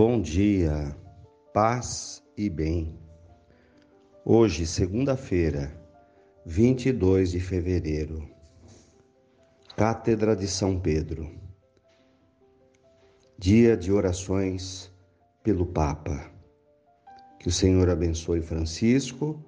[0.00, 0.96] Bom dia,
[1.52, 2.96] paz e bem.
[4.24, 5.76] Hoje, segunda-feira,
[6.46, 8.30] 22 de fevereiro,
[9.76, 11.28] Cátedra de São Pedro,
[13.36, 14.88] dia de orações
[15.42, 16.30] pelo Papa.
[17.40, 19.44] Que o Senhor abençoe Francisco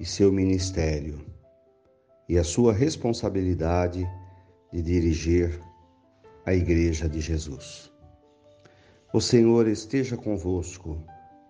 [0.00, 1.24] e seu ministério
[2.28, 4.04] e a sua responsabilidade
[4.72, 5.60] de dirigir
[6.44, 7.91] a Igreja de Jesus.
[9.14, 10.96] O Senhor esteja convosco,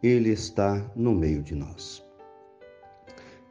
[0.03, 2.05] Ele está no meio de nós.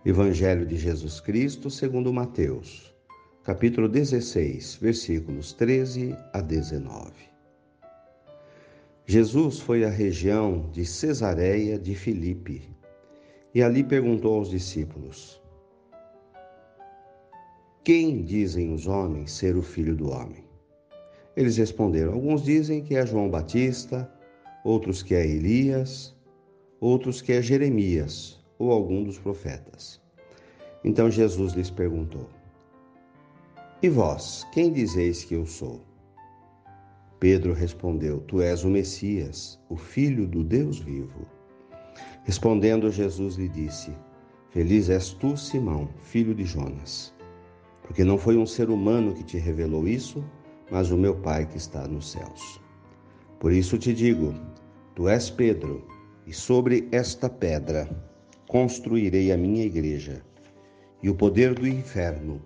[0.04, 2.94] Evangelho de Jesus Cristo, segundo Mateus,
[3.42, 7.14] capítulo 16, versículos 13 a 19.
[9.05, 12.70] Jesus foi à região de Cesareia de Filipe
[13.55, 15.41] e ali perguntou aos discípulos:
[17.82, 20.51] Quem dizem os homens ser o filho do homem?
[21.35, 24.12] Eles responderam: Alguns dizem que é João Batista,
[24.63, 26.15] outros que é Elias,
[26.79, 30.01] outros que é Jeremias ou algum dos profetas.
[30.84, 32.27] Então Jesus lhes perguntou:
[33.82, 35.82] E vós, quem dizeis que eu sou?
[37.20, 41.27] Pedro respondeu: Tu és o Messias, o Filho do Deus vivo.
[42.23, 43.91] Respondendo Jesus lhe disse:
[44.49, 47.13] Feliz és tu, Simão, filho de Jonas,
[47.84, 50.23] porque não foi um ser humano que te revelou isso,
[50.72, 52.62] mas o meu Pai que está nos céus.
[53.40, 54.34] Por isso te digo:
[54.96, 55.86] tu és Pedro,
[56.26, 57.90] e sobre esta pedra
[58.48, 60.24] construirei a minha igreja,
[61.04, 62.41] e o poder do inferno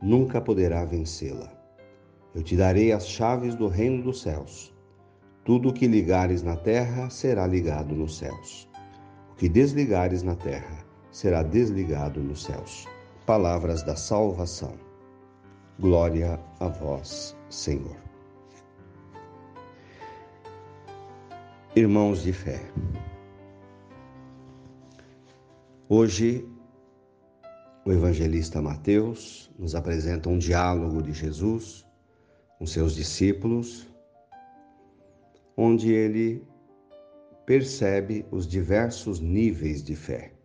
[0.00, 1.52] nunca poderá vencê-la.
[2.34, 4.72] Eu te darei as chaves do reino dos céus.
[5.44, 8.68] Tudo o que ligares na terra será ligado nos céus.
[9.32, 12.86] O que desligares na terra será desligado nos céus.
[13.26, 14.87] Palavras da salvação.
[15.80, 17.96] Glória a vós, Senhor.
[21.76, 22.60] Irmãos de fé,
[25.88, 26.44] hoje
[27.84, 31.86] o evangelista Mateus nos apresenta um diálogo de Jesus
[32.58, 33.86] com seus discípulos,
[35.56, 36.44] onde ele
[37.46, 40.37] percebe os diversos níveis de fé.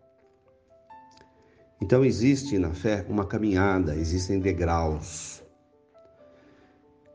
[1.83, 5.43] Então, existe na fé uma caminhada, existem degraus.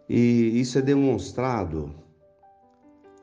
[0.07, 1.91] E isso é demonstrado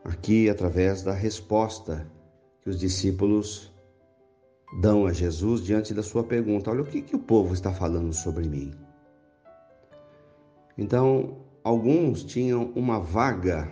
[0.04, 2.12] aqui através da resposta
[2.64, 3.72] que os discípulos
[4.82, 8.12] dão a Jesus diante da sua pergunta: Olha, o que, que o povo está falando
[8.12, 8.74] sobre mim?
[10.76, 13.72] Então, alguns tinham uma vaga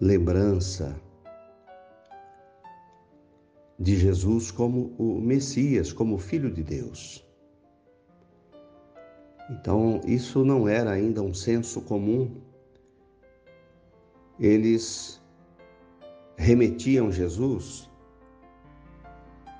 [0.00, 1.00] lembrança
[3.78, 7.26] de Jesus como o Messias, como o Filho de Deus.
[9.50, 12.40] Então, isso não era ainda um senso comum.
[14.38, 15.20] Eles
[16.36, 17.90] remetiam Jesus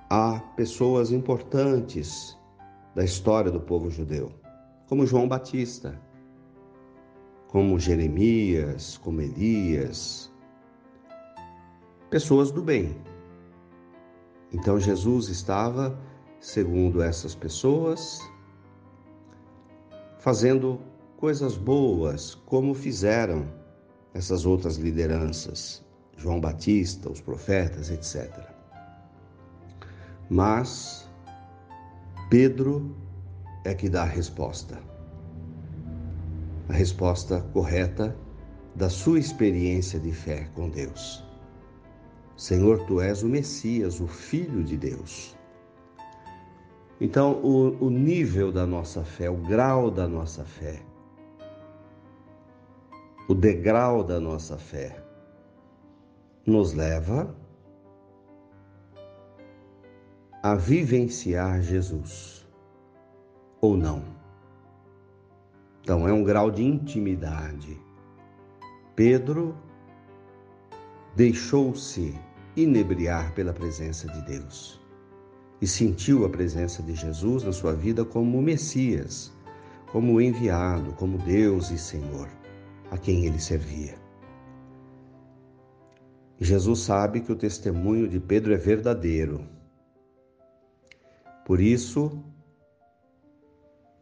[0.09, 2.39] a pessoas importantes
[2.95, 4.33] da história do povo judeu,
[4.87, 6.01] como João Batista,
[7.49, 10.33] como Jeremias, como Elias,
[12.11, 12.95] pessoas do bem.
[14.53, 15.99] Então Jesus estava,
[16.41, 18.21] segundo essas pessoas,
[20.19, 20.79] fazendo
[21.17, 23.47] coisas boas, como fizeram
[24.13, 25.83] essas outras lideranças,
[26.17, 28.31] João Batista, os profetas, etc.
[30.29, 31.09] Mas
[32.29, 32.95] Pedro
[33.65, 34.79] é que dá a resposta.
[36.69, 38.17] A resposta correta
[38.75, 41.25] da sua experiência de fé com Deus.
[42.43, 45.39] Senhor, tu és o Messias, o Filho de Deus.
[47.01, 50.83] Então, o, o nível da nossa fé, o grau da nossa fé,
[53.29, 55.01] o degrau da nossa fé,
[56.45, 57.33] nos leva
[60.43, 62.45] a vivenciar Jesus
[63.61, 64.03] ou não.
[65.81, 67.81] Então, é um grau de intimidade.
[68.97, 69.55] Pedro
[71.15, 74.81] deixou-se inebriar pela presença de Deus
[75.63, 79.33] e sentiu a presença de Jesus na sua vida como o Messias,
[79.93, 82.29] como o enviado, como Deus e Senhor,
[82.91, 83.95] a quem ele servia.
[86.41, 89.47] Jesus sabe que o testemunho de Pedro é verdadeiro.
[91.47, 92.21] Por isso,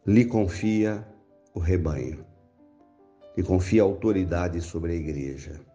[0.03, 1.07] lhe confia
[1.53, 2.25] o rebanho,
[3.37, 5.70] lhe confia autoridade sobre a igreja.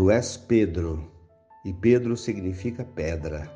[0.00, 1.12] Tu és Pedro,
[1.62, 3.52] e Pedro significa pedra.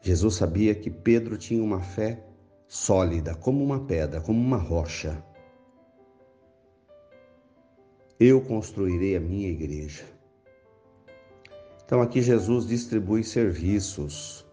[0.00, 2.24] Jesus sabia que Pedro tinha uma fé
[2.66, 5.22] sólida, como uma pedra, como uma rocha.
[8.18, 10.02] eu construirei a minha igreja.
[11.84, 14.46] Então aqui Jesus distribui serviços,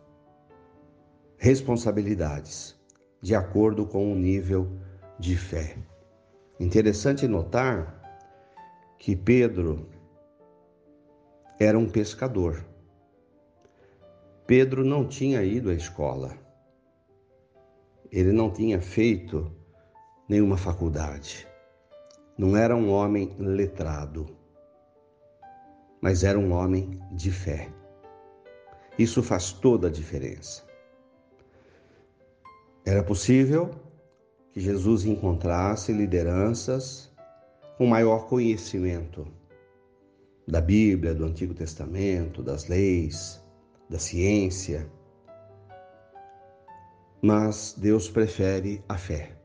[1.38, 2.78] responsabilidades,
[3.22, 4.78] de acordo com o nível
[5.18, 5.78] de fé.
[6.60, 7.98] Interessante notar
[8.98, 9.96] que Pedro
[11.60, 12.66] era um pescador.
[14.46, 16.38] Pedro não tinha ido à escola.
[18.12, 19.52] Ele não tinha feito
[20.30, 21.48] nenhuma faculdade.
[22.38, 24.38] Não era um homem letrado
[26.02, 27.70] mas era um homem de fé.
[28.98, 30.64] Isso faz toda a diferença.
[32.86, 33.72] Era possível
[34.52, 37.12] que Jesus encontrasse lideranças
[37.78, 39.28] com maior conhecimento
[40.48, 43.44] da Bíblia, do Antigo Testamento, das leis,
[43.90, 44.90] da ciência.
[47.22, 49.36] Mas Deus prefere a fé.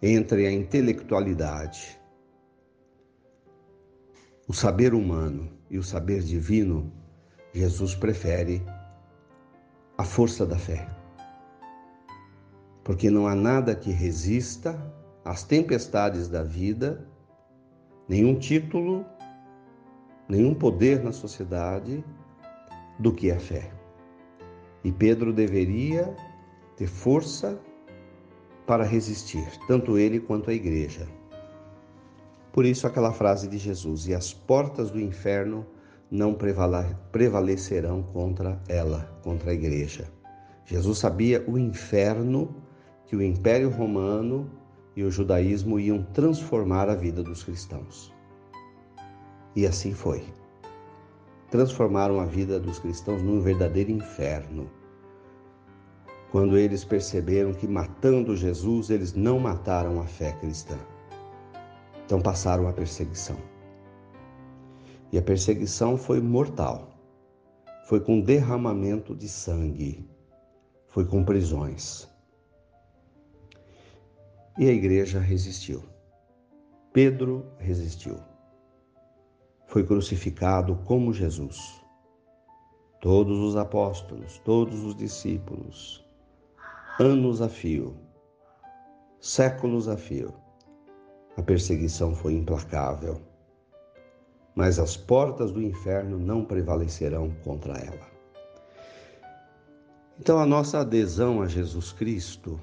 [0.00, 2.00] Entre a intelectualidade
[4.48, 6.92] o saber humano e o saber divino,
[7.54, 8.62] Jesus prefere
[9.96, 10.88] a força da fé.
[12.84, 14.78] Porque não há nada que resista
[15.24, 17.08] às tempestades da vida,
[18.08, 19.04] nenhum título,
[20.28, 22.04] nenhum poder na sociedade
[22.98, 23.70] do que a fé.
[24.84, 26.16] E Pedro deveria
[26.76, 27.58] ter força
[28.66, 31.06] para resistir, tanto ele quanto a igreja.
[32.52, 35.66] Por isso, aquela frase de Jesus: E as portas do inferno
[36.10, 36.36] não
[37.10, 40.10] prevalecerão contra ela, contra a igreja.
[40.66, 42.54] Jesus sabia o inferno
[43.06, 44.50] que o Império Romano
[44.94, 48.12] e o judaísmo iam transformar a vida dos cristãos.
[49.54, 50.22] E assim foi.
[51.50, 54.70] Transformaram a vida dos cristãos num verdadeiro inferno.
[56.30, 60.78] Quando eles perceberam que matando Jesus, eles não mataram a fé cristã.
[62.06, 63.36] Então passaram a perseguição.
[65.10, 66.88] E a perseguição foi mortal.
[67.86, 70.08] Foi com derramamento de sangue.
[70.88, 72.11] Foi com prisões.
[74.58, 75.82] E a igreja resistiu.
[76.92, 78.18] Pedro resistiu.
[79.66, 81.82] Foi crucificado como Jesus.
[83.00, 86.06] Todos os apóstolos, todos os discípulos,
[87.00, 87.96] anos a fio,
[89.18, 90.34] séculos a fio,
[91.38, 93.20] a perseguição foi implacável,
[94.54, 98.12] mas as portas do inferno não prevalecerão contra ela.
[100.20, 102.60] Então, a nossa adesão a Jesus Cristo,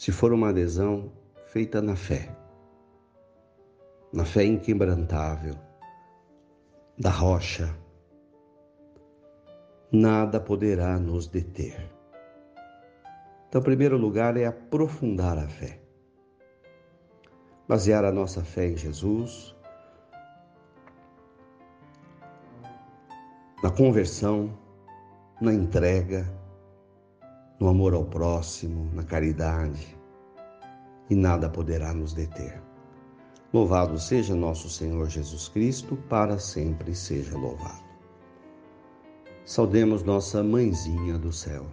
[0.00, 1.12] se for uma adesão
[1.44, 2.34] feita na fé,
[4.10, 5.54] na fé inquebrantável,
[6.98, 7.68] da rocha,
[9.92, 11.86] nada poderá nos deter.
[13.46, 15.78] Então, o primeiro lugar é aprofundar a fé
[17.68, 19.54] basear a nossa fé em Jesus,
[23.62, 24.58] na conversão,
[25.42, 26.26] na entrega,
[27.60, 29.94] no amor ao próximo, na caridade,
[31.10, 32.62] e nada poderá nos deter.
[33.52, 37.84] Louvado seja nosso Senhor Jesus Cristo, para sempre seja louvado.
[39.44, 41.66] Saudemos nossa mãezinha do céu.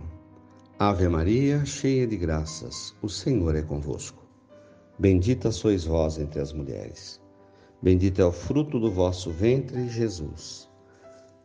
[0.78, 4.26] Ave Maria, cheia de graças, o Senhor é convosco.
[5.00, 7.22] Bendita sois vós entre as mulheres.
[7.82, 10.68] Bendito é o fruto do vosso ventre, Jesus.